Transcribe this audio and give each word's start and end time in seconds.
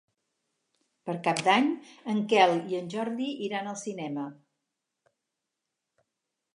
Per 1.09 1.13
Cap 1.27 1.41
d'Any 1.47 1.67
en 2.15 2.23
Quel 2.33 2.55
i 2.73 2.79
en 2.81 2.89
Jordi 2.97 3.31
iran 3.51 3.71
al 3.77 3.81
cinema. 3.83 4.27